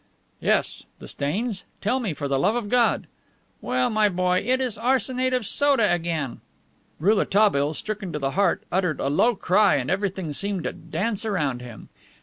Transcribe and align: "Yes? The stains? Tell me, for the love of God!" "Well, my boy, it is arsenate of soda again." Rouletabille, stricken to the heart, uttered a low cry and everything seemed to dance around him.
"Yes? 0.39 0.87
The 0.97 1.07
stains? 1.07 1.63
Tell 1.79 1.99
me, 1.99 2.15
for 2.15 2.27
the 2.27 2.39
love 2.39 2.55
of 2.55 2.69
God!" 2.69 3.05
"Well, 3.61 3.91
my 3.91 4.09
boy, 4.09 4.39
it 4.39 4.59
is 4.59 4.75
arsenate 4.75 5.31
of 5.31 5.45
soda 5.45 5.93
again." 5.93 6.41
Rouletabille, 6.99 7.75
stricken 7.75 8.11
to 8.11 8.17
the 8.17 8.31
heart, 8.31 8.63
uttered 8.71 8.99
a 8.99 9.09
low 9.09 9.35
cry 9.35 9.75
and 9.75 9.91
everything 9.91 10.33
seemed 10.33 10.63
to 10.63 10.73
dance 10.73 11.23
around 11.23 11.61
him. 11.61 11.89